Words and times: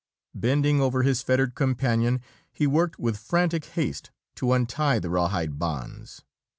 Bending 0.33 0.81
over 0.81 1.03
his 1.03 1.21
fettered 1.21 1.53
companion, 1.53 2.21
he 2.51 2.65
worked 2.65 2.97
with 2.97 3.19
frantic 3.19 3.65
haste 3.65 4.09
to 4.33 4.51
untie 4.51 4.97
the 4.97 5.11
rawhide 5.11 5.59
bonds. 5.59 6.23